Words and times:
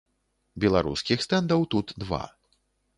Беларускіх 0.65 1.23
стэндаў 1.27 1.69
тут 1.77 1.97
два. 2.05 2.23